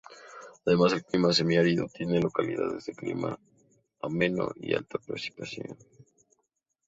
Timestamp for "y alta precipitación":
4.55-5.77